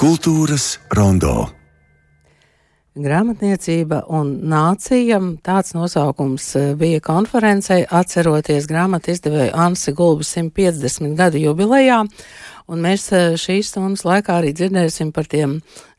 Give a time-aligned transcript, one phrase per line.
[0.00, 1.50] Kultūras rondo.
[2.96, 11.36] Grāmatniecība un nācija- tāds nosaukums eh, bija konferencei atceroties grāmatu izdevēju Ansi Gulbis 150 gadu
[11.42, 11.98] jubilejā,
[12.72, 15.89] un mēs eh, šīs stundas laikā arī dzirdēsim par tiem grāmatu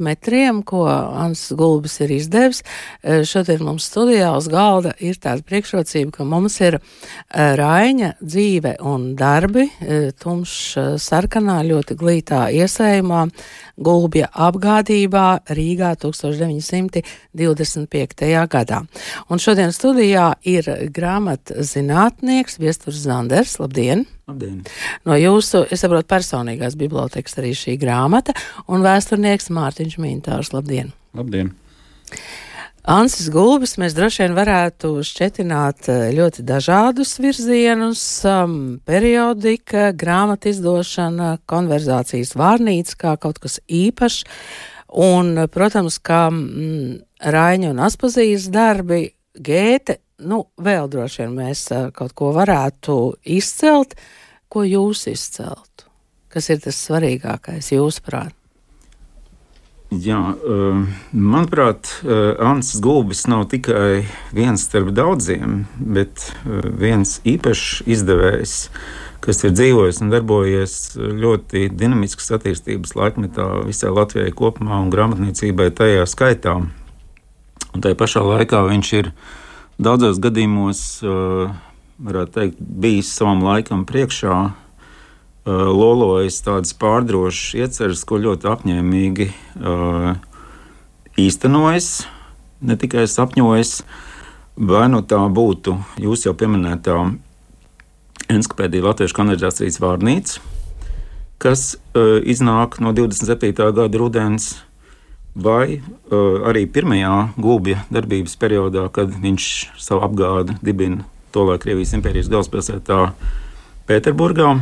[0.00, 2.62] metriem, ko Ants Gulbis ir izdevis.
[3.02, 6.80] E, šodien mums studijā uz galda ir tāda priekšrocība, ka mums ir e,
[7.56, 13.28] Raiņa dzīve un darbi, e, tumšs sarkanā, ļoti glītā iesējumā,
[13.76, 17.04] Gulbja apgādībā Rīgā 1925.
[18.48, 18.88] gadā.
[19.28, 23.60] Un šodien studijā ir grāmatu zinātnieks Viesturs Zanders.
[23.60, 24.06] Labdien!
[24.26, 24.64] Labdien.
[25.06, 28.32] No jūsu, es saprotu, personīgās bibliotekas arī šī grāmata
[28.66, 30.52] un vēsturnieks raksta Mārtiņš Mintārs.
[30.52, 30.92] Labdien!
[31.14, 31.54] Labdien!
[32.86, 41.38] Ansis Gulbis mēs droši vien varētu šķetināt eh, ļoti dažādus virzienus um,- periodika, grāmatu izdošana,
[41.46, 44.24] konverzācijas vārnīca kā kaut kas īpašs.
[44.96, 51.90] Un, protams, kā mm, Raiņa un Aspazījas darbi, Gēte, nu, vēl droši vien mēs uh,
[51.92, 53.98] kaut ko varētu izcelt,
[54.48, 55.90] ko jūs izceltu.
[56.30, 58.32] Kas ir tas svarīgākais jūsuprāt?
[59.94, 67.86] Jā, eh, manuprāt, eh, Ansis Gulbis nav tikai viens starp daudziem, bet eh, viens īpašs
[67.86, 68.54] izdevējs,
[69.22, 76.02] kas ir dzīvojis un darbojies ļoti dinamiskas attīstības laikmetā visai Latvijai kopumā un grāmatniecībai tajā
[76.10, 76.58] skaitā.
[77.70, 79.12] Un tajā pašā laikā viņš ir
[79.78, 80.82] daudzos gadījumos,
[82.02, 84.36] varētu teikt, bijis savam laikam priekšā
[85.46, 90.16] lolojas tādas pārdrošas ieceres, ko ļoti apņēmīgi uh,
[91.20, 92.06] īstenojas,
[92.66, 93.80] ne tikai sapņojas.
[94.56, 96.96] Vai nu tā būtu jūs jau pieminētā
[98.32, 100.40] encyklopēdija Latviešu kanalizācijas vārnīca,
[101.42, 103.52] kas uh, iznāk no 27.
[103.52, 104.54] gada rudens,
[105.36, 111.04] vai uh, arī pirmajā gulbja darbības periodā, kad viņš savu apgādi dibina
[111.36, 113.02] tolaik Krievijas impērijas galvaspilsētā
[113.86, 114.54] Pēterburgā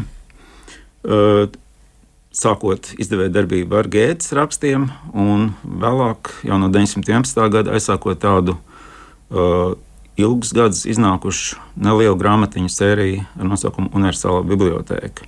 [2.34, 7.42] sākot izdevēja darbību ar gētas rakstiem, un vēlāk, jau no 911.
[7.52, 9.74] gada, aizsākot tādu uh,
[10.18, 15.26] ilgus gadus iznākušu nelielu grāmatiņu sēriju ar nosaukumu Universālā biblioteka.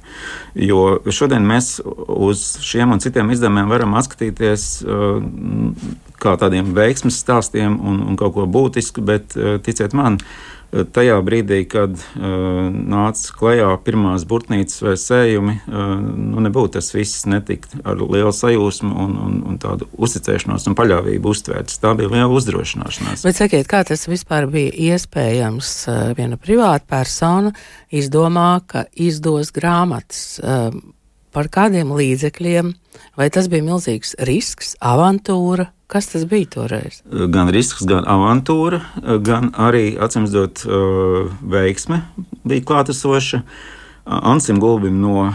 [0.54, 5.22] Jo šodien mēs uz šiem un citiem izdevumiem varam atskatīties uh,
[6.22, 11.16] kā tādiem veiksmes stāstiem un, un kaut ko būtisku, bet uh, ticiet man, uh, tajā
[11.24, 17.78] brīdī, kad uh, nāca klajā pirmās burtnīcas vai sējumi, uh, nu, nebūtu tas viss netikt
[17.86, 21.80] ar lielu sajūsmu un, un, un tādu uzticēšanos un paļāvību uztvērts.
[21.82, 23.24] Tā bija liela uzdrošināšanās.
[23.26, 25.72] Bet sakiet, kā tas vispār bija iespējams?
[26.18, 27.54] Viena privāta persona
[27.94, 30.36] izdomā, ka izdos grāmatas.
[30.42, 30.74] Uh,
[31.36, 32.72] par kādiem līdzekļiem,
[33.20, 35.68] vai tas bija milzīgs risks, avantūra?
[35.86, 37.02] Kas tas bija toreiz?
[37.06, 38.80] Gan risks, gan avantūra,
[39.22, 40.64] gan arī, atcīmredzot,
[41.46, 42.00] veiksme
[42.42, 43.42] bija klātesoša.
[44.06, 45.28] Ansim Gulbim no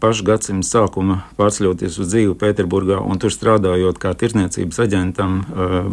[0.00, 5.38] paša gadsimta sākuma pārceļoties uz dzīvi Pēterburgā un tur strādājot kā tirsniecības aģentam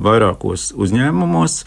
[0.03, 1.61] vairākos uzņēmumos,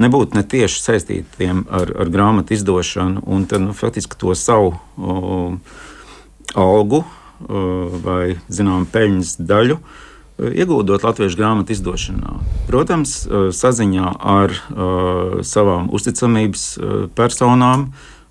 [0.00, 5.52] nebūtu ne tieši saistītiem ar, ar grāmatu izdošanu, un tad, nu, faktiski to savu o,
[6.56, 7.04] algu
[8.04, 9.78] vai zinām peļņas daļu
[10.38, 12.36] iegūdot latviešu grāmatu izdošanā.
[12.68, 13.24] Protams,
[13.58, 14.54] saziņā ar
[15.46, 16.66] savām uzticamības
[17.18, 17.88] personām,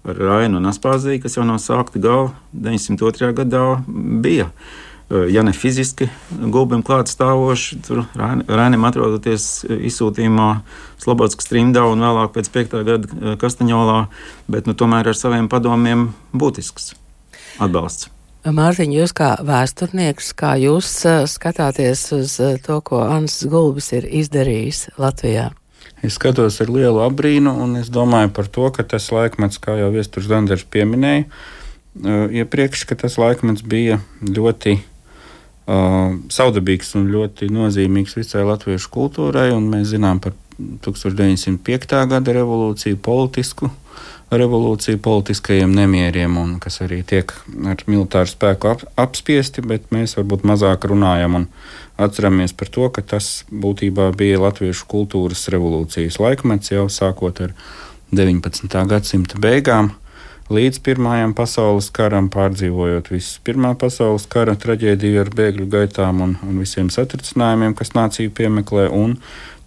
[0.07, 3.33] ar Rainu un Aspāziju, kas jau no sākta gala 902.
[3.35, 3.63] gadā
[4.23, 4.49] bija.
[5.07, 6.09] Ja ne fiziski
[6.51, 10.49] gulbim klāt stāvoši, tur Rainim atrodoties izsūtījumā
[10.99, 12.77] Slobodskas trimdā un vēlāk pēc 5.
[12.87, 13.99] gada Kastaņolā,
[14.51, 16.91] bet nu, tomēr ar saviem padomiem būtisks
[17.59, 18.11] atbalsts.
[18.47, 24.07] Mārtiņ, jūs kā vēsturnieks, kā jūs uh, skatāties uz uh, to, ko Ants Gulbis ir
[24.07, 25.49] izdarījis Latvijā?
[26.05, 29.89] Es skatos ar lielu apbrīnu, un es domāju par to, ka tas laikmets, kā jau
[29.91, 38.15] Viestures Danders pieminēja, uh, iepriekš, ka tas laikmets bija ļoti uh, saudabīgs un ļoti nozīmīgs
[38.21, 40.37] visai latviešu kultūrai, un mēs zinām par
[40.85, 41.99] 1905.
[42.13, 43.73] gada revolūciju, politisku
[44.31, 47.31] revolūciju, politiskajiem nemieriem, un kas arī tiek
[47.67, 51.45] ar militāru spēku ap, apspiesti, bet mēs varbūt mazāk runājam un
[51.97, 57.55] atceramies par to, ka tas būtībā bija latviešu kultūras revolūcijas laikmets jau sākot ar
[58.11, 58.83] 19.
[58.91, 59.93] gadsimta beigām.
[60.47, 66.61] Līdz Pirmajam pasaules karam, pārdzīvojot visu Pirmā pasaules kara traģēdiju ar bēgļu gaitām un, un
[66.63, 69.17] visiem satricinājumiem, kas nāciju piemeklē, un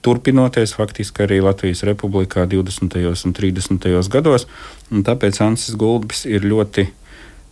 [0.02, 2.97] turpinoties faktiski arī Latvijas Republikā 20.
[3.26, 3.91] un 30.
[4.08, 4.47] gados.
[4.91, 6.88] Un tāpēc Ansis Gulbis ir ļoti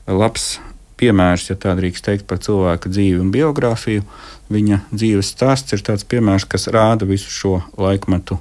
[0.09, 0.56] labs
[0.99, 4.05] piemērs, ja tā drīkst teikt, par cilvēka dzīvi un biogrāfiju.
[4.53, 8.41] Viņa dzīves stāsts ir tāds piemērs, kas rāda visu šo laikmetu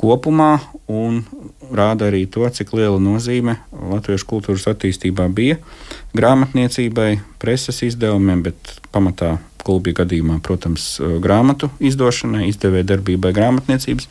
[0.00, 0.54] kopumā
[0.88, 1.20] un
[1.76, 5.58] rāda arī to, cik liela nozīme latviešu kultūras attīstībā bija
[6.16, 7.12] grāmatniecībai,
[7.42, 10.92] preses izdevumiem, bet pamatā Kulbija gadījumā, protams,
[11.22, 14.08] grāmatu izdošanai, izdevēja darbībai grāmatniecības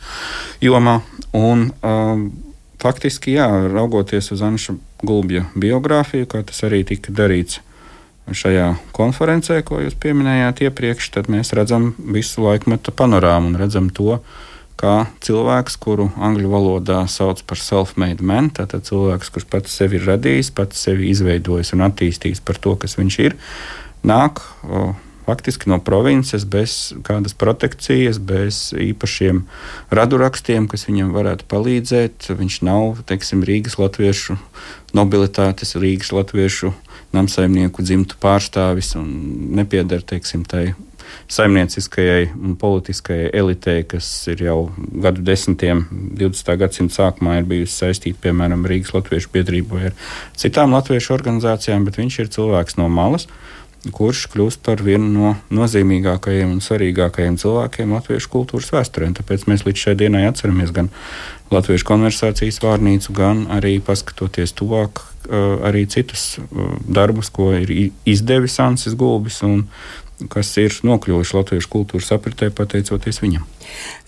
[0.64, 1.00] jomā.
[1.36, 2.28] Un, um,
[2.82, 4.76] faktiski, jā, raugoties uz Anša
[5.06, 7.60] Gulbja biogrāfiju, kā tas arī tika darīts
[8.30, 14.20] šajā konferencē, ko jūs pieminējāt iepriekš, tad mēs redzam visu laikmetu panorāmu un redzam to,
[14.80, 14.94] kā
[15.24, 20.52] cilvēks, kuru angļu valodā sauc par self-made man, tātad cilvēks, kurš pats sevi ir radījis,
[20.56, 23.36] pats sevi izveidojis un attīstījis par to, kas viņš ir,
[24.06, 24.90] nāk o,
[25.26, 29.44] faktiski no provinces bez kādas protekcijas, bez īpašiem
[29.94, 32.30] radurakstiem, kas viņam varētu palīdzēt.
[32.40, 34.38] Viņš nav, teiksim, Rīgas latviešu
[34.96, 36.74] nobilitātes, Rīgas latviešu
[37.16, 39.10] namsaimnieku dzimtu pārstāvis un
[39.58, 40.70] nepieder, teiksim, tai
[41.30, 44.58] saimnieciskajai un politiskajai elitei, kas ir jau
[45.02, 45.84] gadu desmitiem,
[46.18, 46.56] 20.
[46.60, 49.96] gadsimta sākumā ir bijusi saistīta piemēram Rīgas Latviešu biedrību vai ar
[50.38, 53.28] citām latviešu organizācijām, bet viņš ir cilvēks no malas
[53.88, 59.12] kurš kļūst par vienu no nozīmīgākajiem un svarīgākajiem cilvēkiem latviešu kultūras vēsturē.
[59.16, 60.90] Tāpēc mēs līdz šai dienai atceramies gan
[61.50, 65.00] latviešu konversācijas vārnīcu, gan arī paskatoties tuvāk
[65.30, 66.38] arī citus
[66.88, 67.72] darbus, ko ir
[68.08, 69.66] izdevis Ansis Gulbis un
[70.28, 73.46] kas ir nokļuvuši latviešu kultūras apritē pateicoties viņam.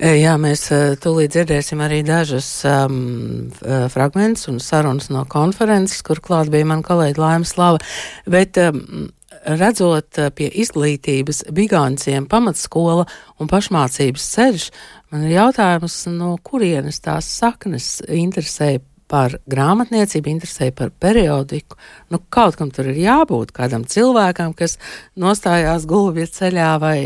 [0.02, 0.66] Jā, mēs
[1.00, 3.48] tūlīt dzirdēsim arī dažus um,
[3.92, 7.80] fragmentus un sarunas no konferences, kur klāt bija man kolēģi Laimas Slava.
[8.28, 9.08] Bet, um,
[9.44, 13.06] redzot pie izglītības bigānciem pamatskola
[13.40, 14.68] un pašmācības ceļš,
[15.12, 21.76] man ir jautājums, no kurienes tās saknes interesēja par grāmatniecību, interesēja par periodiku.
[22.08, 24.78] Nu, kaut kam tur ir jābūt, kādam cilvēkam, kas
[25.20, 26.96] nostājās gulbja ceļā vai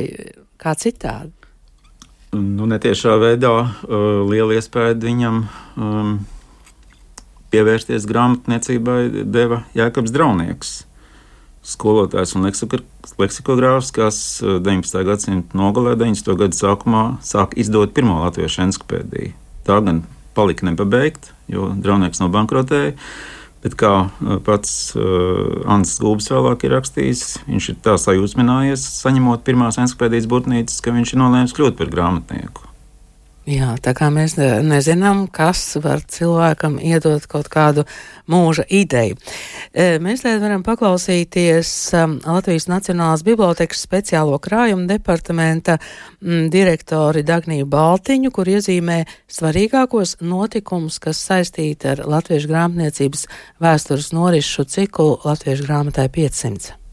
[0.63, 1.33] kā citādi.
[2.37, 5.47] Nu, netiešā veidā uh, liela iespēja viņam
[5.81, 6.17] um,
[7.51, 10.77] pievērsties grāmatniecībai deva Jēkabs Draunieks
[11.67, 15.01] skolotājs un leksikogrāfs, kas 19.
[15.01, 16.37] Eh, gadsimta nogalē, 90.
[16.39, 19.33] gada sākumā sāka izdot pirmo latviešu encyklopēdiju.
[19.67, 20.05] Tā gan
[20.37, 22.95] palika nepabeigta, jo draunieks nobankrotēja.
[23.65, 29.43] Bet kā eh, pats uh, Ansis Gulbis vēlāk ir rakstījis, viņš ir tā sajūsminājies, saņemot
[29.47, 32.76] pirmās encyklopēdijas būtnīcas, ka viņš ir nolēmis kļūt par grāmatnieku.
[33.47, 34.33] Jā, tā kā mēs
[34.67, 37.85] nezinām, kas var cilvēkam iedot kaut kādu
[38.27, 39.15] mūža ideju.
[39.71, 47.69] E, mēs tagad varam paklausīties um, Latvijas Nacionālās bibliotekas speciālo krājumu departamenta mm, direktori Dagniju
[47.71, 53.29] Baltiņu, kur iezīmē svarīgākos notikumus, kas saistīti ar latviešu grāmatniecības
[53.63, 56.86] vēstures norišu ciklu Latviešu grāmatai 500.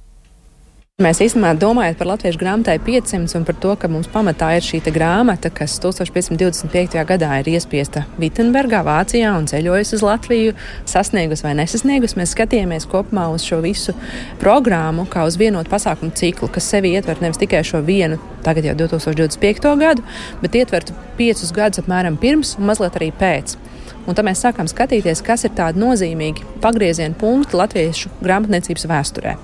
[1.02, 4.78] Mēs īstenībā domājam par latviešu grāmatai 500 un par to, ka mums pamatā ir šī
[4.94, 7.00] grāmata, kas 1525.
[7.10, 10.54] gadā ir iespiesta Vitsenburgā, Vācijā un ceļojusi uz Latviju,
[10.86, 12.20] sasniegusi vai nesasniegusi.
[12.20, 13.96] Mēs skatījāmies kopumā uz šo visu
[14.44, 18.76] programmu, kā uz vienotu pasākumu ciklu, kas sevi ietver nevis tikai šo vienu, tagad jau
[18.84, 19.74] 2025.
[19.82, 20.06] gadu,
[20.44, 23.58] bet ietvertu piecus gadus apmēram pirms un mazliet arī pēc.
[24.06, 29.36] Un tad mēs sākām skatīties, kas ir tādi nozīmīgi pagrieziena punkti latviešu grāmatniecības vēsturē.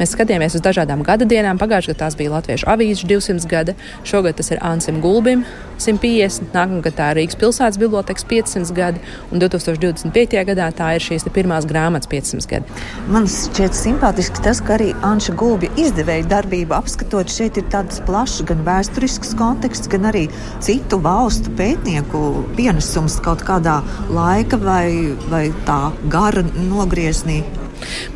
[0.00, 1.60] Mēs skatījāmies uz dažādām gada dienām.
[1.60, 5.44] Pagājušajā gadā tās bija Latviešu avīzes 200 gada, šogad tas ir Ansim Gulbim
[5.78, 10.38] 150, nākamgad tā ir Rīgas pilsētas bibliotekas 500 gadi, un 2025.
[10.48, 12.86] gadā tā ir šīs pirmās grāmatas 500 gadi.
[13.12, 18.42] Man šķiet simpātiski tas, ka arī Anša Gulbja izdevēja darbību apskatot, šeit ir tāds plašs
[18.48, 20.26] gan vēsturisks konteksts, gan arī
[20.64, 22.24] citu valstu pētnieku
[22.56, 23.82] pienesums kaut kādā
[24.12, 25.80] laika vai, vai tā
[26.12, 27.42] gara nogrieznī.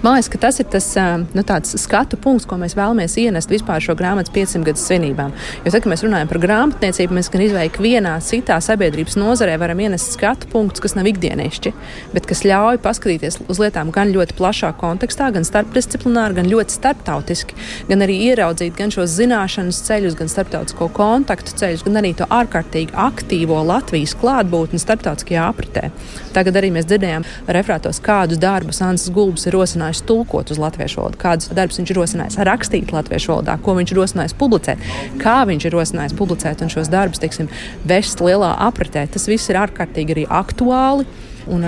[0.02, 0.86] Man liekas, ka tas ir tas
[1.34, 5.34] nu, skatu punkts, ko mēs vēlamies ienest vispār šo grāmatas 500 gadu svinībām.
[5.64, 9.80] Jo, tad, kad mēs runājam par grāmatniecību, mēs gan izvēlējam vienā citā sabiedrības nozarē varam
[9.84, 11.72] ienest skatu punktus, kas nav ikdienišķi,
[12.14, 17.58] bet kas ļauj paskatīties uz lietām gan ļoti plašā kontekstā, gan starpdisciplināri, gan ļoti starptautiski,
[17.90, 22.96] gan arī ieraudzīt gan šos zināšanas ceļus, gan starptautisko kontaktu ceļus, gan arī to ārkārtīgi
[22.96, 25.90] aktīvo Latvijas klātbūtni starptautiskajā apritē.
[26.34, 31.20] Tagad arī mēs dzirdējām referātos, kādus darbus Ansis Gulbs ir rosinājis tulkot uz latviešu valodu,
[31.20, 34.88] kādus darbus viņš ir rosinājis rakstīt latviešu valodā, ko viņš ir rosinājis publicēt,
[35.22, 37.50] kā viņš ir rosinājis publicēt un šos darbus, teiksim,
[37.88, 39.06] vest lielā apritē.
[39.10, 41.08] Tas viss ir ārkārtīgi arī aktuāli
[41.50, 41.64] un,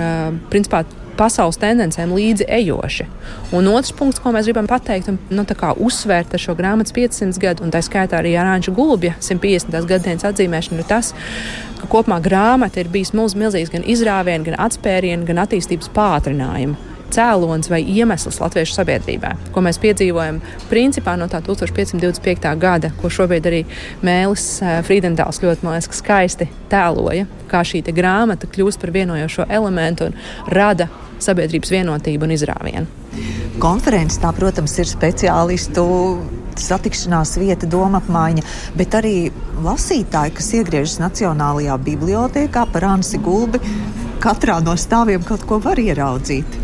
[0.51, 0.83] principā,
[1.17, 3.05] pasaules tendencēm līdzi ejoši.
[3.55, 5.45] Un otrs punkts, ko mēs gribam pateikt un nu,
[5.87, 9.85] uzsvērt ar šo grāmatas 500 gadu, un tā skaitā arī Arāņģa Gulbja 150.
[9.89, 11.13] gadsimta atzīmēšana, ir tas,
[11.81, 17.81] ka kopumā grāmata ir bijis milzīgs gan izrāvienu, gan atspērienu, gan attīstības pātrinājumu cēlonis vai
[17.95, 20.41] iemesls latviešu sabiedrībā, ko mēs piedzīvojam
[20.71, 22.49] principā no tā 1525.
[22.59, 23.61] gada, ko šobrīd arī
[24.05, 30.19] Mēlis eh, Frīdendāls ļoti liekas, skaisti tēloja, kā šī grāmata kļūst par vienojošo elementu un
[30.51, 30.89] rada
[31.23, 32.87] sabiedrības vienotību un izrāvienu.
[33.61, 35.83] Konferences tā, protams, ir speciālistu
[36.59, 38.43] satikšanās vieta, doma apmaiņa,
[38.77, 39.15] bet arī
[39.63, 43.61] lasītāji, kas iegriežas Nacionālajā bibliotekā par Ansi Gulbi,
[44.23, 46.57] katrā no stāviem kaut ko var ieraudzīt.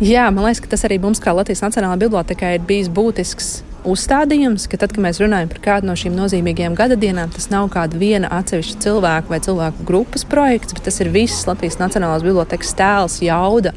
[0.00, 3.50] Jā, man liekas, ka tas arī mums, kā Latvijas Nacionālajā bibliotekā, ir bijis būtisks
[3.86, 7.98] uzstādījums, ka tad, kad mēs runājam par kādu no šīm nozīmīgajām gadadienām, tas nav kāda
[8.00, 13.20] viena atsevišķa cilvēka vai cilvēku grupas projekts, bet tas ir viss Latvijas Nacionālās bibliotekas tēls,
[13.24, 13.74] jauda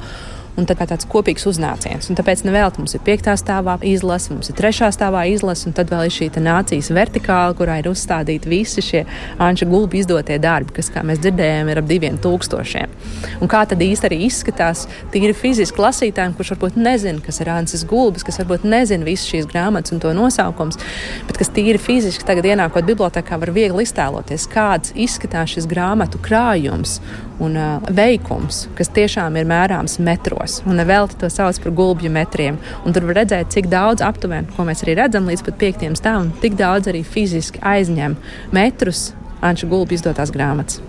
[0.59, 2.09] un tā kā tāds kopīgs uznāciens.
[2.11, 5.91] Un tāpēc nevēl mums ir piektā stāvā izlase, mums ir trešā stāvā izlase, un tad
[5.91, 9.03] vēl ir šī nācijas vertikāla, kurā ir uzstādīti visi šie
[9.41, 12.93] Anča gulbi izdotie darbi, kas, kā mēs dzirdējām, ir ap diviem tūkstošiem.
[13.41, 17.85] Un kā tad īsti arī izskatās tīri fiziski lasītājiem, kurš varbūt nezina, kas ir Ancis
[17.89, 20.79] gulbis, kas varbūt nezina visas šīs grāmatas un to nosaukums,
[21.27, 26.99] bet kas tīri fiziski tagad ienākot bibliotekā var viegli iztēloties, kāds izskatās šis grāmatu krājums
[27.39, 30.48] un uh, veikums, kas tiešām ir mērāms metros.
[30.69, 32.59] Un vēl to sauc par gulbju metriem.
[32.85, 36.33] Un tur var redzēt, cik daudz aptuveni, ko mēs arī redzam līdz pat piektiem stāvam,
[36.43, 38.17] tik daudz arī fiziski aizņem
[38.55, 40.88] metrus Anča Gulbi izdotās grāmatas.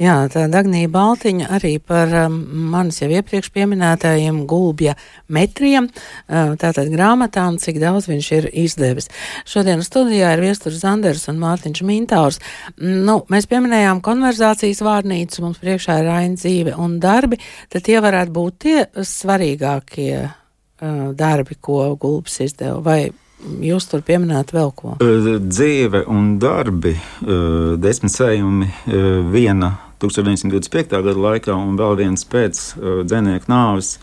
[0.00, 2.38] Jā, tā Dagnija Baltiņa arī par um,
[2.72, 4.94] manis jau iepriekš pieminētajiem gulbja
[5.32, 9.10] metriem, uh, tātad grāmatām, cik daudz viņš ir izdevis.
[9.44, 12.40] Šodien studijā ir Viesturs Zanders un Mārtiņš Mintāurs.
[12.80, 18.36] Nu, mēs pieminējām konverzācijas vārnīcu, mums priekšā ir aina dzīve un darbi, tad tie varētu
[18.40, 23.02] būt tie svarīgākie uh, darbi, ko gulbs izdeva, vai
[23.42, 24.96] Jūs tur pieminējāt vēl ko?
[25.02, 26.94] Dzīve un darbi,
[27.82, 28.68] desmit sējumi,
[29.32, 29.72] viena
[30.02, 30.90] 1925.
[30.90, 33.94] gada laikā un vēl viens pēc uh, dzinieku nāves.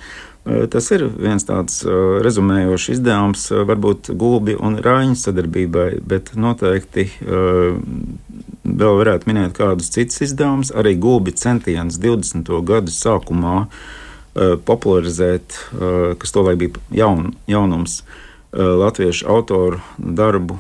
[0.46, 7.10] Uh, tas ir viens tāds uh, rezumējošs izdevums, varbūt gulbi un rāņu sadarbībai, bet noteikti
[8.70, 10.72] vēl varētu minēt kādus citus izdevumus.
[10.72, 12.48] Arī gulbi centiens 20.
[12.68, 13.66] gadu sākumā
[14.40, 15.56] popularizēt,
[16.22, 18.04] kas tolaik bija jaun, jaunums,
[18.54, 20.58] latviešu autoru darbu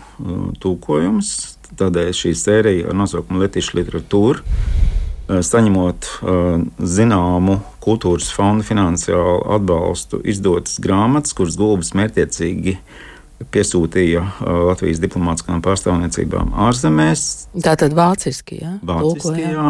[0.62, 1.34] tūkojums.
[1.79, 4.41] Tādēļ šī sērija ar nosaukumu Latvijas literatūra
[5.29, 6.08] Eh, saņemot
[6.81, 12.75] zināmu kultūras fondu finansiālu atbalstu, izdotas grāmatas, kuras gulbis mērķiecīgi
[13.53, 17.27] piesūtīja Latvijas diplomātiskām pārstāvniecībām ārzemēs.
[17.63, 18.74] Tā tad vāciski, jā?
[18.89, 19.69] Vāciski, jā.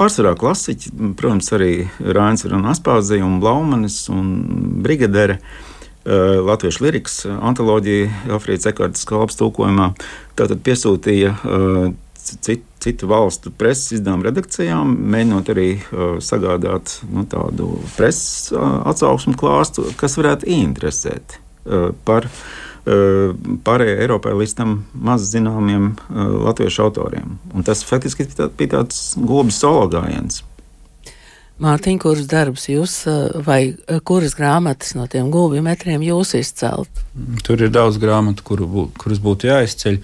[0.00, 1.70] pārsvarā klasiķi, protams, arī
[2.16, 4.34] Rāns un Aspāzija un Blaumanis un
[4.82, 5.38] Brigadere.
[5.38, 5.63] Uh,
[6.04, 9.92] Latviešu lirikas antoloģija Alfrīdas Ekārtas kalpas tulkojumā.
[10.36, 11.86] Tātad piesūtīja uh,
[12.20, 15.68] citu, citu valstu preses izdevuma redakcijām, mēģinot arī
[16.24, 22.28] sagādāt nu, tādu preses atsauksmu klāstu, kas varētu ieinteresēt uh, par
[22.84, 27.38] pārējai Eiropai līdz tam maz zināmiem latviešu autoriem.
[27.56, 28.26] Un tas faktiski
[28.58, 30.42] bija tāds gobis solo gājiens.
[31.62, 32.94] Mārtiņ, kurus darbus jūs
[33.46, 37.04] vai kuras grāmatas no tiem gulbju metriem jūs izcelt?
[37.46, 40.00] Tur ir daudz grāmatu, kuru, bū, kuras būtu jāizceļ.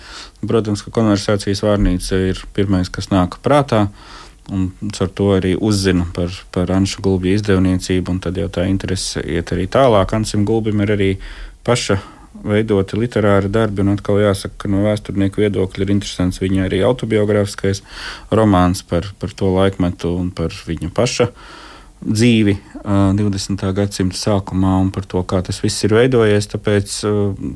[0.46, 3.88] Protams, ka konversācijas vārnīca ir pirmais, kas nāk prātā.
[4.50, 9.22] Un ar to arī uzzina par, par Anšu gulbju izdevniecību, un tad jau tā interese
[9.22, 10.14] iet arī tālāk.
[10.14, 11.10] Ansim gulbim ir arī
[11.66, 11.98] paša
[12.34, 17.82] veidoti literāri darbi, un atkal jāsaka, ka no vēsturnieku viedokļa ir interesants viņa arī autobiogrāfiskais
[18.34, 21.30] romāns par, par to laikmetu un par viņa paša
[22.00, 23.60] dzīvi 20.
[23.76, 26.48] gadsimta sākumā un par to, kā tas viss ir veidojies.
[26.48, 26.94] Tāpēc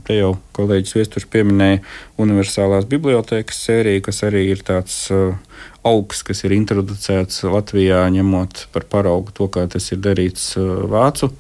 [0.05, 1.81] te jau kolēģis Viesturs pieminēja
[2.21, 4.99] universālās bibliotekas sēriju, kas arī ir tāds
[5.85, 10.53] augs, kas ir introducēts Latvijā, ņemot par paraugu to, kā tas ir darīts
[10.93, 11.33] vācu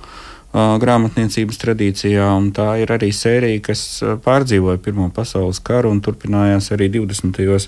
[0.54, 2.28] grāmatniecības tradīcijā.
[2.54, 3.84] Tā ir arī sērija, kas
[4.24, 7.58] pārdzīvoja Pirmo pasaules karu un turpinājās arī 20.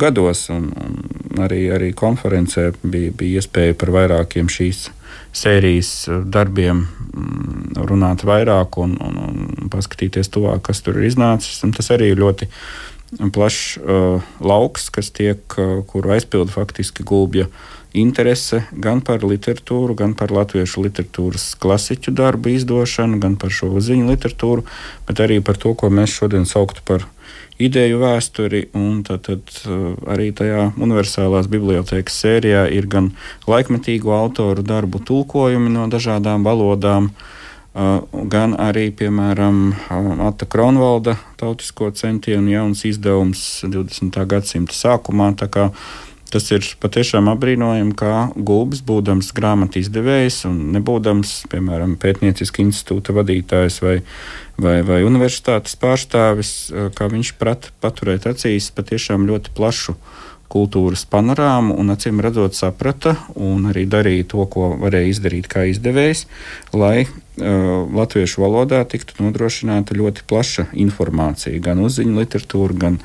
[0.00, 0.46] gados.
[0.52, 4.88] Un, un arī, arī konferencē bija, bija iespēja par vairākiem šīs
[5.36, 9.16] sērijas darbiem mm, runāt vairāk un, un,
[9.64, 11.62] un paskatīties tuvāk, kas tur ir iznācis.
[11.64, 12.48] Un tas arī ir ļoti
[13.32, 17.48] plašs uh, lauks, kas tiek, uh, kuru aizpilda faktiski gulbja
[17.96, 24.10] interese gan par literatūru, gan par latviešu literatūras klasiķu darbu izdošanu, gan par šo ziņu
[24.10, 24.66] literatūru,
[25.08, 27.06] bet arī par to, ko mēs šodien sauktu par
[27.62, 28.66] ideju vēsturi.
[29.08, 33.14] Tad, tad uh, arī tajā universālās bibliotekas sērijā ir gan
[33.48, 37.10] laikmetīgo autoru darbu tulkojumi no dažādām valodām.
[37.10, 37.32] Uh,
[37.76, 39.74] gan arī, piemēram,
[40.24, 44.16] Ata Kronvalda tautisko centienu jauns izdevums 20.
[44.24, 45.34] gadsimta sākumā.
[46.26, 53.78] Tas ir patiešām apbrīnojami, kā Gulbis, būdams grāmatu izdevējs un nebūdams, piemēram, pētnieciska institūta vadītājs
[53.84, 54.00] vai,
[54.58, 56.54] vai, vai universitātes pārstāvis,
[56.96, 59.94] kā viņš prata paturēt acīs patiešām ļoti plašu
[60.50, 66.26] kultūras panorāmu un acīm redzot saprata un arī darīja to, ko varēja izdarīt kā izdevējs,
[66.74, 73.00] lai uh, latviešu valodā tiktu nodrošināta ļoti plaša informācija, gan uzziņu literatūra, gan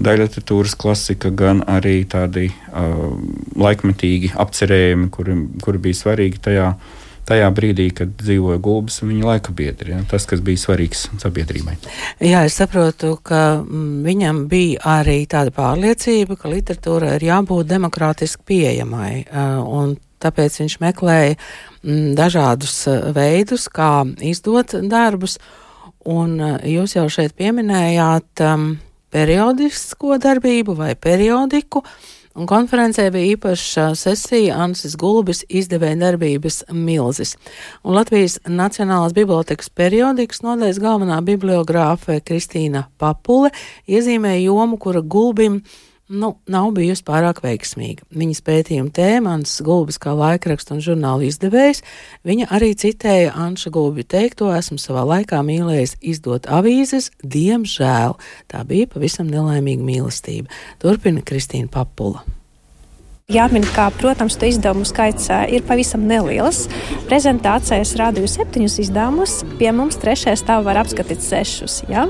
[0.00, 3.16] daļliteratūras klasika, gan arī tādi uh,
[3.56, 6.70] laikmetīgi apcerējumi, kuri, kuri bija svarīgi tajā
[7.26, 9.96] tajā brīdī, kad dzīvoja gulbis un viņa laika biedri.
[9.96, 11.74] Ja, tas, kas bija svarīgs sabiedrībai.
[12.22, 18.46] Jā, es saprotu, ka mm, viņam bija arī tāda pārliecība, ka literatūrai ir jābūt demokrātiski
[18.52, 19.12] pieejamai.
[19.66, 22.82] Un tāpēc viņš meklēja mm, dažādus
[23.16, 25.38] veidus, kā izdot darbus.
[26.06, 28.68] Un jūs jau šeit pieminējāt um,
[29.10, 31.82] periodisko darbību vai periodiku.
[31.82, 37.32] Uh, Un konferencē bija īpaša sesija Ansis Gulbis izdevēja darbības milzis.
[37.80, 43.54] Un Latvijas Nacionālās bibliotekas periodikas nodaļas galvenā bibliogrāfe Kristīna Papule
[43.88, 45.62] iezīmēja jomu, kura Gulbim
[46.08, 48.06] nu, nav bijusi pārāk veiksmīga.
[48.14, 51.82] Viņas pētījuma tēma, Anna Gulbis kā laikraksta un žurnāla izdevējs,
[52.26, 58.18] viņa arī citēja Anša Gulbi teikto, esmu savā laikā mīlējis izdot avīzes, diemžēl
[58.52, 60.50] tā bija pavisam nelaimīga mīlestība.
[60.82, 62.35] Turpina Kristīna Papula.
[63.26, 66.60] Jāmin, ka, protams, to izdevumu skaits ir pavisam neliels.
[67.08, 71.80] Prezentācijā es rādīju septiņus izdevumus, pie mums trešajā stāvā var apskatīt sešus.
[71.90, 72.04] Ja?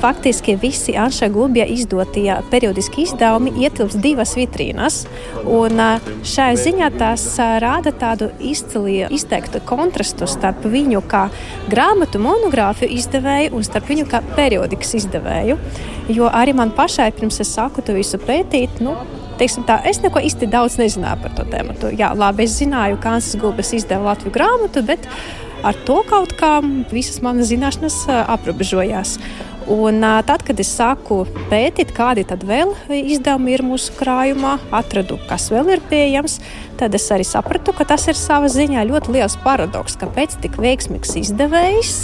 [0.00, 5.02] Faktiski visi Anša Gulbja izdotie periodiski izdevumi ietilps divas vitrīnas.
[6.32, 7.26] Šai ziņā tas
[7.60, 11.26] rāda tādu izcili izteiktu kontrastu starp viņu kā
[11.68, 15.60] grāmatu monogrāfiju izdevēju un starp viņu kā periodikas izdevēju.
[16.08, 18.96] Jo arī man pašai, pirms es sāku to visu pētīt, nu,
[19.38, 21.76] teiksim, tā, es neko īsti daudz nezināju par to tēmu.
[21.98, 25.08] Jā, labi, es zināju, ka Ansis Gulbis izdeva Latviju grāmatu, bet
[25.64, 26.58] ar to kaut kā
[26.92, 29.16] visas manas zināšanas aprobežojās.
[29.70, 35.70] Un, tad, kad es sāku pētīt, kādi vēl izdevumi ir mūsu krājumā, atradu, kas vēl
[35.72, 36.36] ir pieejams,
[36.76, 41.14] tad es arī sapratu, ka tas ir savā ziņā ļoti liels paradoks, kāpēc tik veiksmīgs
[41.22, 41.94] izdevējs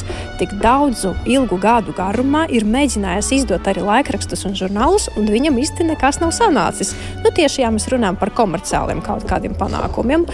[0.41, 5.89] tik daudzu ilgu gadu garumā ir mēģinājis izdot arī laikrakstus un žurnālus, un viņam īsti
[5.91, 6.95] nekas nav sanācis.
[7.21, 10.25] Nu, tieši ja mēs runājam par komerciāliem kaut kādiem panākumiem.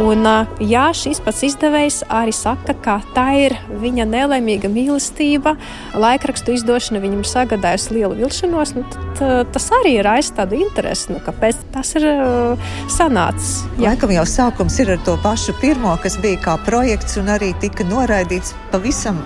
[0.00, 0.24] Un,
[0.64, 5.58] jā, šis pats izdevējs arī saka, ka tā ir viņa nelaimīga mīlestība,
[5.98, 8.84] laikrakstu izdošana izdošana viņam sagādājusi lielu vilšanos, nu,
[9.18, 13.64] tad, tas arī ir aiz tādu interesi, nu, kāpēc tas ir uh, sanācis.
[13.76, 13.90] Jā.
[13.90, 17.86] Laikam jau sākums ir ar to pašu pirmo, kas bija kā projekts un arī tika
[17.90, 19.18] noraidīts pavisam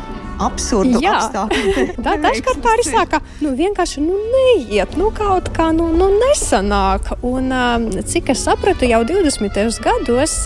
[0.43, 1.15] absurdu Jā.
[1.19, 1.87] apstākļu.
[2.05, 7.13] Tā dažkārt tā arī saka, nu vienkārši nu, neiet, nu kaut kā nu, nu nesanāk.
[7.25, 9.61] Un um, cik es sapratu, jau 20.
[9.85, 10.37] gados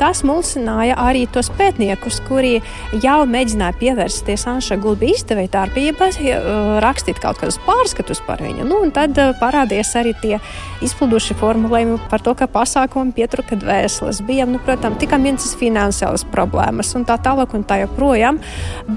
[0.00, 2.58] tas mulsināja arī tos pētniekus, kuri
[3.04, 8.66] jau mēģināja pievērsties Anša Gulbi izdevēja darbībai, uh, rakstīt kaut kādus pārskatus par viņu.
[8.66, 10.40] Nu, un tad uh, parādījās arī tie
[10.84, 14.22] izpilduši formulējumi par to, ka pasākumam pietrūka dvēseles.
[14.26, 18.40] Bija, nu, protams, tikai viens finansiālas problēmas un tā tālāk un tā joprojām.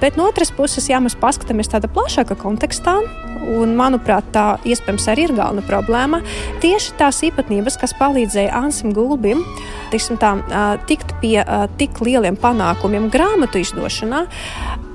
[0.02, 2.94] Bet no otras puses, ja mēs paskatāmies tādā plašākā kontekstā,
[3.52, 6.22] un manuprāt, tā iespējams arī ir galvenā problēma,
[6.64, 9.44] tieši tās īpatnības, kas palīdzēja Ansim Gulbim
[9.92, 10.32] tā,
[10.88, 11.44] tikt pie
[11.76, 14.24] tik lieliem panākumiem grāmatu izdošanā,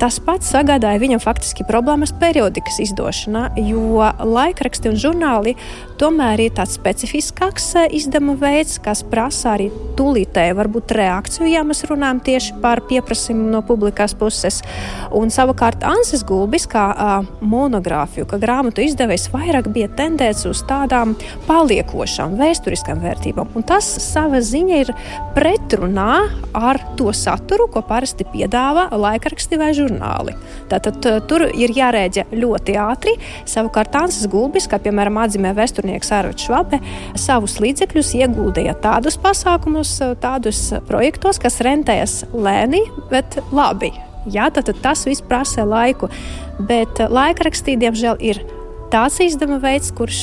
[0.00, 5.54] tas pats sagādāja viņam faktiski problēmas periodikas izdošanā, jo laikraksti un žurnāli
[6.00, 12.20] tomēr ir tāds specifiskāks izdevuma veids, kas prasa arī tūlītēju varbūt reakciju, ja mēs runājam
[12.26, 14.60] tieši par pieprasījumu no publikas puses.
[15.14, 21.14] Un savukārt Ansis Gulbis, kā uh, monogrāfiju, kā grāmatu izdevējs, vairāk bija tendēts uz tādām
[21.48, 23.54] paliekošām, vēsturiskām vērtībām.
[23.54, 24.92] Un tas sava ziņa ir
[25.36, 26.10] pretrunā
[26.54, 29.83] ar to saturu, ko parasti piedāvā laikraksti vai žurnāli.
[30.70, 33.14] Tātad tur ir jārēģē ļoti ātri.
[33.48, 36.80] Savukārt Ansis Gulbis, kā piemēram atzīmē vēsturnieks Arvids Švabe,
[37.20, 43.92] savus līdzekļus ieguldīja tādus pasākumus, tādus projektos, kas rentējas lēni, bet labi.
[44.30, 46.08] Jā, tad, tad tas viss prasa laiku.
[46.64, 48.40] Bet laikrakstī, diemžēl, ir
[48.92, 50.20] tāds izdevuma veids, kurš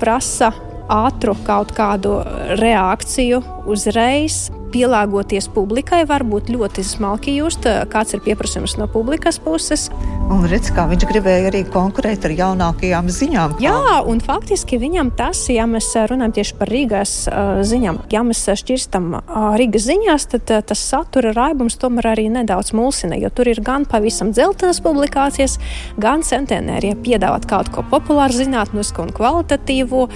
[0.00, 0.50] prasa
[0.90, 2.18] ātru kaut kādu
[2.58, 4.48] reakciju uzreiz.
[4.72, 9.88] Pielāgoties publikai, varbūt ļoti smalki just, kāds ir pieprasījums no publikas puses.
[10.30, 13.56] Un redz, kā viņš gribēja arī konkurēt ar jaunākajām ziņām.
[13.58, 13.64] Kā...
[13.64, 18.44] Jā, un faktiski viņam tas, ja mēs runājam tieši par Rīgas uh, ziņām, ja mēs
[18.60, 23.50] šķirstam uh, Rīgas ziņās, tad uh, tas satura raibums tomēr arī nedaudz mulsina, jo tur
[23.50, 25.58] ir gan pavisam dzeltenas publikācijas,
[26.00, 30.06] gan centenērie piedāvāt kaut ko populāru, zinātnisku un kvalitatīvu.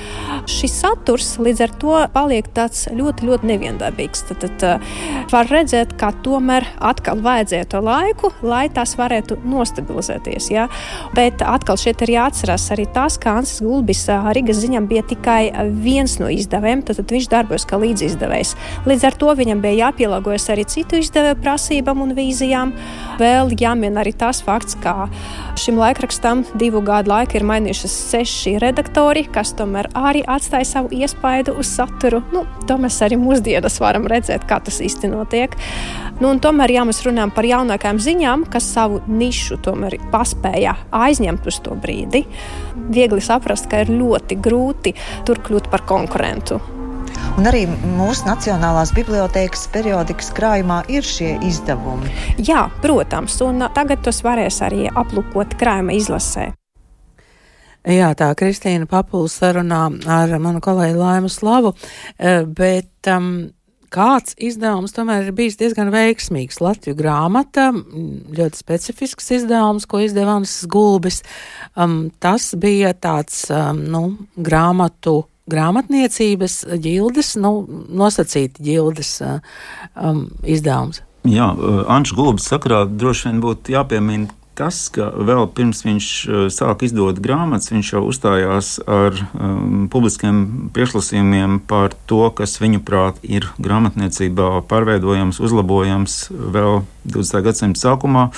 [0.51, 4.25] Šis saturs līdz ar to paliek tāds ļoti, ļoti neviendabīgs.
[4.31, 4.95] Tad, tad uh,
[5.33, 10.51] var redzēt, ka tomēr atkal vajadzēja to laiku, lai tas varētu nostabilizēties.
[10.53, 10.69] Ja?
[11.17, 15.41] Bet atkal šeit ir jāatcerās arī tas, ka Ansis Gulbis Rīgas ziņām bija tikai
[15.85, 18.55] viens no izdevējiem, tad viņš darbojas kā līdzizdevējs.
[18.89, 22.75] Līdz ar to viņam bija jāpielāgojas arī citu izdevēju prasībām un vīzijām.
[23.21, 25.09] Vēl jāmin arī tas fakts, ka
[25.61, 31.55] šim laikrakstam divu gadu laikā ir mainījušies seši redaktori, kas tomēr arī atstāja savu iespaidu
[31.61, 32.23] uz saturu.
[32.35, 35.55] Nu, to mēs arī mūsdienas varam redzēt, kā tas īsti notiek.
[36.19, 41.63] Nu, tomēr, ja mēs runājam par jaunākajām ziņām, kas savu nišu tomēr paspēja aizņemt uz
[41.63, 42.25] to brīdi,
[42.91, 44.95] viegli saprast, ka ir ļoti grūti
[45.27, 46.61] tur kļūt par konkurentu.
[47.35, 52.11] Un arī mūsu Nacionālās bibliotēkas periodikas krājumā ir šie izdevumi.
[52.39, 56.53] Jā, protams, un tagad tos varēs arī aplūkot krājuma izlasē.
[57.91, 61.75] Jā, tā Kristīna Papuls sarunā ar manu kolēģi Laimu Slavu,
[62.57, 63.35] bet um,
[63.95, 66.61] kāds izdevums tomēr ir bijis diezgan veiksmīgs.
[66.65, 71.23] Latviju grāmata, ļoti specifisks izdevums, ko izdeva Ansis Gulbis.
[71.77, 74.05] Um, tas bija tāds, um, nu,
[74.35, 77.57] grāmatu grāmatniecības ģildes, nu,
[77.93, 81.03] nosacīti ģildes um, izdevums.
[81.29, 81.51] Jā,
[81.89, 86.09] Anšs Gulbis sakrā droši vien būtu jāpiemina tas, ka vēl pirms viņš
[86.55, 93.49] sāka izdot grāmatas, viņš jau uzstājās ar um, publiskiem priekšlasījumiem par to, kas viņuprāt ir
[93.59, 97.45] grāmatniecībā pārveidojams, uzlabojams vēl 20.
[97.49, 98.31] gadsimta sākumā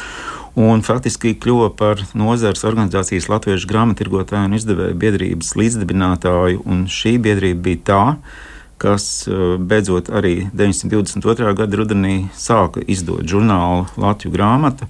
[0.56, 6.64] un faktiski kļuva par nozares organizācijas Latviešu grāmatirgotāju un izdevēju biedrības līdzdibinātāju.
[6.88, 8.02] Šī biedrība bija tā,
[8.80, 11.52] kas eh, beidzot arī 922.
[11.60, 14.88] gada rudenī sāka izdot žurnālu Latviju grāmatu.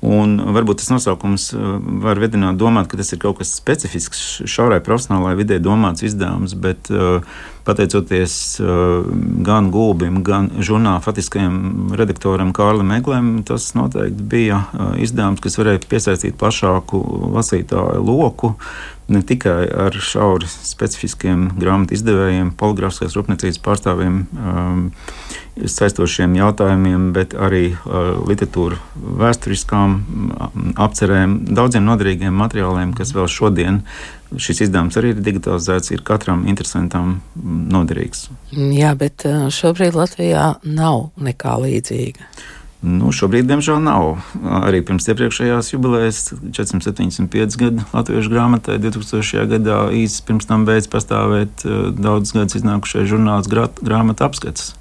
[0.00, 1.64] Un varbūt tas nosaukums eh,
[2.00, 6.88] var vedināt domāt, ka tas ir kaut kas specifisks šaurai profesionālajai vidē domāts izdevums, bet
[6.88, 7.20] uh,
[7.64, 9.04] pateicoties uh,
[9.46, 15.84] gan Gulbim, gan žurnāla faktiskajam redaktoram Kārlim Meglēm, tas noteikti bija uh, izdevums, kas varēja
[15.90, 17.02] piesaistīt plašāku
[17.36, 18.54] lasītāju loku.
[19.10, 24.84] Ne tikai ar šauri specifiskiem grāmatu izdevējiem, poligrāfiskās rūpniecības pārstāvjiem, um,
[25.66, 28.78] saistošiem jautājumiem, bet arī uh, literatūra
[29.20, 35.90] vēsturiskām um, apcerēm, daudziem noderīgiem materiāliem, kas vēl šodien uh, šis izdevums arī ir digitalizēts,
[35.94, 38.28] ir katram interesantam noderīgs.
[38.54, 42.30] Jā, bet uh, šobrīd Latvijā nav nekā līdzīga.
[42.80, 44.22] Nu, šobrīd, diemžēl, nav.
[44.64, 46.20] Arī pirms iepriekšējās jubilejas,
[46.56, 49.44] 475 gadu latviešu grāmatai, 2000.
[49.50, 54.72] gadā īsi pirms tam beidz pastāvēt uh, daudzus gadus iznākušais žurnāls grāmatu apskats.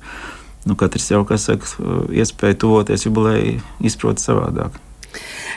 [0.68, 4.80] Nu, katrs jau, kas saka, uh, iespēja tuvoties jubilejai, izprot savādāk.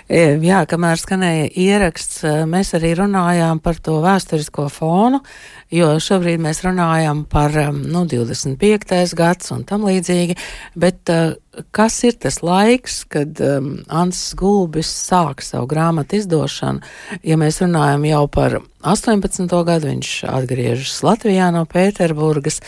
[0.08, 5.22] E, jā, kamēr skanēja ieraksts, e, mēs arī runājām par to vēsturisko fonu,
[5.72, 9.14] jo šobrīd mēs runājam par e, nu, 25.
[9.18, 10.38] gads un tam līdzīgi,
[10.74, 11.12] bet
[11.74, 16.82] kas ir tas laiks, kad um, Ansis Gulbis sāk savu grāmatu izdošanu?
[17.26, 19.46] Ja mēs runājam jau par 18.
[19.68, 22.60] gadu, viņš atgriežas Latvijā no Pēterburgas,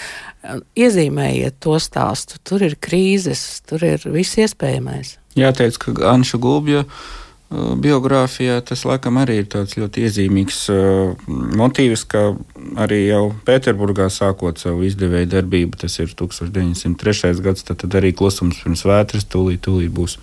[0.76, 2.38] iezīmējiet to stāstu.
[2.44, 5.16] Tur ir krīzes, tur ir viss iespējamais.
[5.38, 6.84] Jāteic, ka Anša Gulbja
[7.52, 11.26] biogrāfijā tas laikam arī ir tāds ļoti iezīmīgs uh,
[11.58, 12.22] motīvs, ka
[12.80, 17.34] arī jau Pēterburgā sākot savu izdevēju darbību, tas ir 1903.
[17.44, 20.16] gads, tad, tad arī klusums pirms vētras, tūlīt, tūlīt būs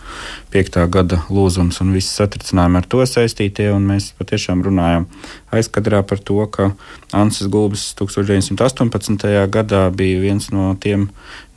[0.51, 5.07] piektā gada lūzums un visi satricinājumi ar to saistītie, un mēs patiešām runājam
[5.55, 6.71] aizkadrā par to, ka
[7.15, 9.29] Ansis Gulbis 1918.
[9.51, 11.09] gadā bija viens no tiem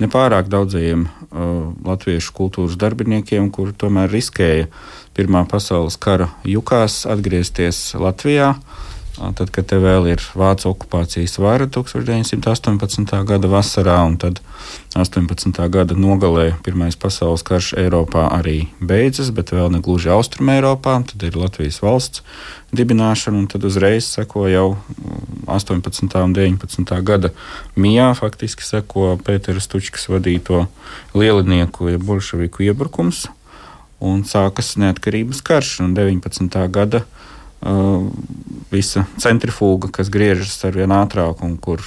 [0.02, 4.68] nepārāk daudzajiem uh, latviešu kultūras darbiniekiem, kuri tomēr riskēja
[5.14, 8.54] Pirmā pasaules kara jukās atgriezties Latvijā.
[9.14, 13.12] Tad, kad te vēl ir vācu okupācijas vara 1918.
[13.28, 14.40] gada vasarā, un tad
[14.98, 15.54] 18.
[15.70, 21.22] gada nogalē Pirmais pasaules karš Eiropā arī beidzas, bet vēl ne gluži Austrum Eiropā, tad
[21.22, 22.24] ir Latvijas valsts
[22.74, 24.66] dibināšana, un tad uzreiz seko jau
[25.46, 26.10] 18.
[26.24, 26.98] un 19.
[27.06, 27.30] gada
[27.78, 30.66] mijā, faktiski seko Pētera Stučkas vadīto
[31.14, 33.28] lielinieku, ja bolševiku iebrukums
[34.00, 35.78] un sākas neatkarības karš.
[35.84, 36.58] Un 19.
[36.74, 38.08] gada uh,
[38.74, 41.82] visa centrifūga, kas griežas ar vien ātrāk, un kur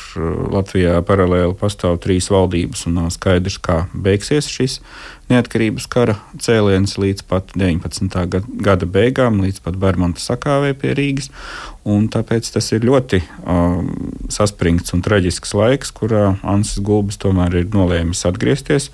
[0.54, 4.80] Latvijā paralēli pastāv trīs valdības, un nav skaidrs, kā beigsies šis
[5.28, 8.40] neatkarības kara cēliens līdz pat 19.
[8.64, 11.32] gada beigām, līdz pat Bermuda sakāvē pie Rīgas.
[11.88, 13.92] Tāpēc tas ir ļoti um,
[14.32, 18.90] saspringts un traģisks laiks, kurā Ansis Gulbis tomēr ir nolēmis atgriezties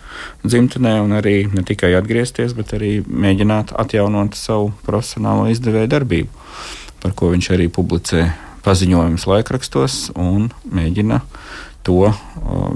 [0.46, 6.46] dzimtenē un arī ne tikai atgriezties, bet arī mēģināt atjaunot savu profesionālo izdevēju darbību,
[7.04, 8.30] par ko viņš arī publicē
[8.64, 11.20] paziņojumus laikrakstos un mēģina
[11.84, 12.14] to uh,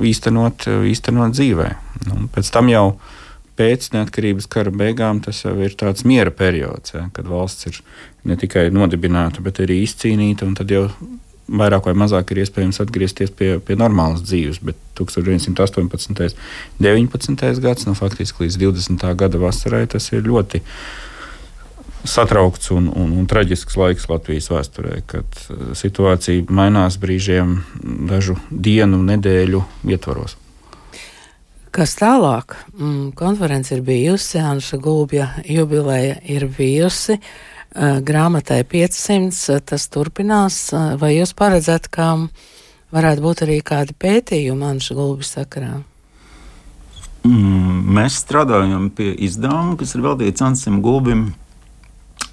[0.03, 1.69] īstenot, īstenot dzīvē.
[2.09, 2.87] Nu, pēc tam jau
[3.57, 7.79] pēc neatkarības kara beigām tas jau ir tāds miera periods, ja, kad valsts ir
[8.27, 10.49] ne tikai nodibināta, bet arī izcīnīta.
[10.59, 10.85] Tad jau
[11.47, 14.59] vairāk vai mazāk ir iespējams atgriezties pie, pie normālas dzīves.
[14.67, 16.11] Bet 1918.
[16.11, 16.19] un
[16.83, 17.61] 19.
[17.63, 19.07] gads, nu, faktiski līdz 20.
[19.19, 20.61] gada vasarai, tas ir ļoti
[22.03, 27.59] satraukts un, un, un traģisks laiks Latvijas vēsturē, kad uh, situācija mainās brīžiem
[28.09, 30.37] dažu dienu, nedēļu ietvaros.
[31.73, 32.55] Kas tālāk?
[32.77, 40.61] Mm, konference ir bijusi, Anša Gulbja jubileja ir bijusi, uh, grāmatai 500 tas turpinās.
[41.01, 42.15] Vai jūs paredzat, ka
[42.95, 45.75] varētu būt arī kādi pētījumi Anša Gulbja sakarā?
[47.27, 51.31] Mm, mēs strādājam pie izdevuma, kas ir veltīts Ansim Gulbim,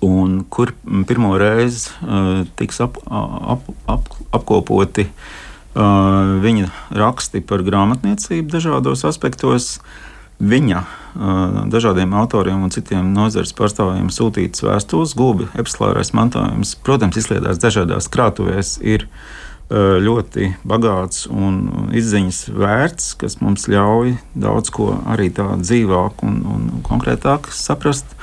[0.05, 0.75] un kur
[1.09, 5.43] pirmo reizi uh, tiks ap, ap, ap, apkopoti uh,
[5.75, 9.81] Uh, viņa raksti par grāmatniecību dažādos aspektos.
[10.38, 17.59] Viņa uh, dažādiem autoriem un citiem nozares pārstāvjiem sūtītas vēstules, gūbi, epsilārais mantojums, protams, izlietās
[17.62, 25.33] dažādās krātuvēs, ir uh, ļoti bagāts un izziņas vērts, kas mums ļauj daudz ko arī
[25.35, 28.14] tā dzīvāk un, un konkrētāk saprast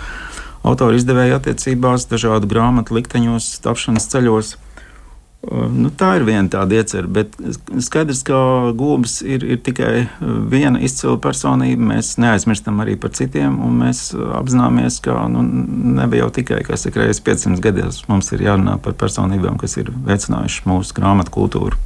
[0.63, 4.57] autora izdevēja attiecībās, dažādu grāmatu likteņos, tapšanas ceļos.
[5.41, 7.33] Nu, tā ir viena tāda iecerta, bet
[7.81, 8.37] skaidrs, ka
[8.77, 11.87] gūmis ir, ir tikai viena izcila personība.
[11.95, 15.41] Mēs neaizmirstam arī par citiem, un mēs apzināmies, ka nu,
[15.97, 18.03] nebija jau tikai reizes 500 gados.
[18.11, 21.81] Mums ir jārunā par personībām, kas ir veicinājušas mūsu grāmatu kultūru.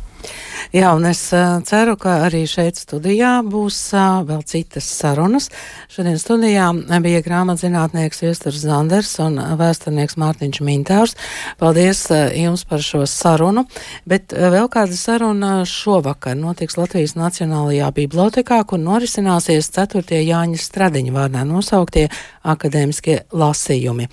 [0.74, 5.52] Jā, un es uh, ceru, ka arī šeit studijā būs uh, vēl citas sarunas.
[5.94, 6.72] Šodien studijā
[7.04, 11.14] bija grāmatzinātnieks Viesturs Zanders un vēsturnieks Mārtiņš Mintārs.
[11.62, 13.66] Paldies jums par šo sarunu,
[14.10, 20.24] bet vēl kāda saruna šovakar notiks Latvijas Nacionālajā bibliotekā, kur norisināsies 4.
[20.26, 22.10] Jāņa Stradiņa vārdā nosauktie
[22.56, 24.10] akadēmiskie lasījumi.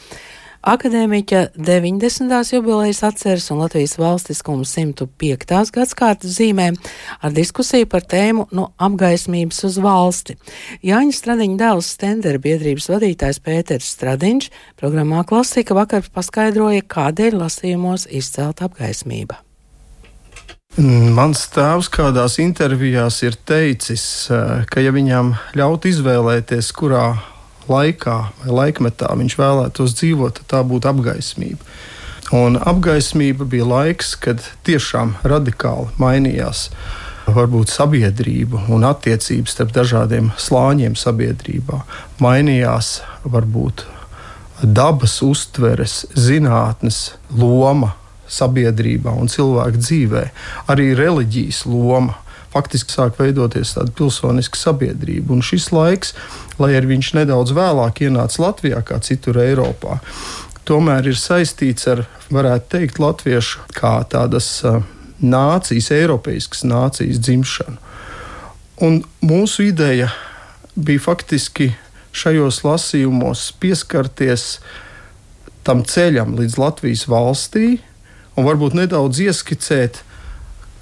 [0.62, 2.30] Akadēmiķa 90.
[2.54, 5.72] jubilejas atceres un Latvijas valstiskuma 105.
[5.74, 6.68] gadskārtas zīmē
[7.18, 10.36] ar diskusiju par tēmu no apgaismības uz valsti.
[10.86, 18.62] Jāņa Stradiņa dēls Stendera biedrības vadītājs Pēters Stradiņš programmā Klasika vakar paskaidroja, kādēļ lasījumos izcelt
[18.62, 19.40] apgaismība.
[20.78, 27.18] Mans tēvs kādās intervijās ir teicis, eh, ka ja viņam ļaut izvēlēties, kurā
[27.70, 31.72] laikā vai laikmetā viņš vēlētos dzīvot, tad tā būtu apgaismība.
[32.32, 36.70] Un apgaismība bija laiks, kad tiešām radikāli mainījās
[37.28, 41.82] varbūt sabiedrība un attiecības starp dažādiem slāņiem sabiedrībā.
[42.24, 43.84] Mainījās varbūt
[44.62, 47.92] dabas uztveres, zinātnes loma
[48.32, 50.24] sabiedrībā un cilvēku dzīvē,
[50.72, 52.16] arī reliģijas loma
[52.52, 55.32] faktiski sāk veidoties tāda pilsoniska sabiedrība.
[55.34, 56.14] Un šis laiks,
[56.60, 59.98] lai arī viņš nedaudz vēlāk ienāca Latvijā kā citur Eiropā,
[60.68, 64.60] tomēr ir saistīts ar, varētu teikt, latviešu kā tādas
[65.22, 67.78] nācijas, eiropeiskas nācijas dzimšanu.
[68.82, 70.08] Un mūsu ideja
[70.74, 71.72] bija faktiski
[72.12, 74.56] šajos lasījumos pieskarties
[75.66, 77.76] tam ceļam līdz Latvijas valstī
[78.36, 80.02] un varbūt nedaudz ieskicēt,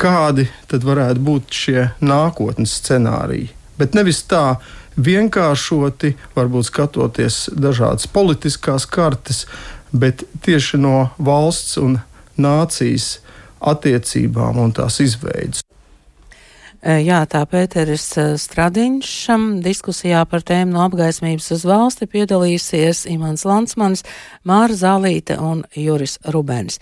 [0.00, 3.50] kādi tad varētu būt šie nākotnes scenāriji.
[3.80, 4.60] Bet nevis tā
[5.00, 9.46] vienkāršoti, varbūt skatoties dažādas politiskās kartes,
[9.92, 11.98] bet tieši no valsts un
[12.40, 13.18] nācijas
[13.60, 15.64] attiecībām un tās izveidas.
[16.80, 18.06] Jā, tā Pēteris
[18.40, 19.08] Stradiņš
[19.60, 24.06] diskusijā par tēmu no apgaismības uz valsti piedalīsies Imants Lansmanis,
[24.48, 26.78] Māra Zālīte un Juris Rubens.